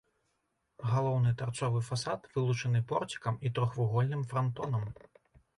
[0.93, 4.91] Галоўны тарцовы фасад вылучаны порцікам і трохвугольным франтонам.